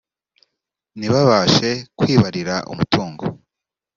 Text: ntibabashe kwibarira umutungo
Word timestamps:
ntibabashe 0.97 1.69
kwibarira 1.97 2.55
umutungo 2.71 3.23